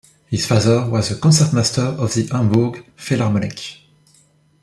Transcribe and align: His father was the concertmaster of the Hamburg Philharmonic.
His 0.31 0.47
father 0.47 0.89
was 0.89 1.09
the 1.09 1.15
concertmaster 1.17 1.83
of 1.83 2.11
the 2.15 2.25
Hamburg 2.31 2.83
Philharmonic. 2.95 3.81